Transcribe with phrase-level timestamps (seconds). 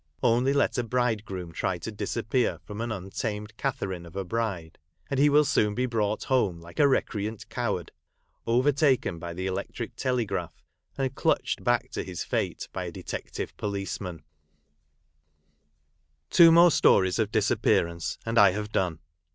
[0.23, 4.79] Only let a bridegroom try to disappear from an untamed Katkerine of a bride,
[5.11, 7.91] and he will soon be brought home like a recreant coward,
[8.47, 10.63] overtaken by the electric telegraph,
[10.97, 14.23] and clutched back to his fate by a Detective policeman.
[16.31, 18.97] Charles Dickon?.] DISAPPEARANCES' 249 Two more stories of disappearance, and I have done.